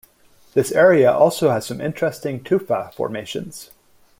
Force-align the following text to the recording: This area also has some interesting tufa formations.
This 0.55 0.71
area 0.71 1.11
also 1.13 1.51
has 1.51 1.67
some 1.67 1.79
interesting 1.79 2.43
tufa 2.43 2.91
formations. 2.95 3.69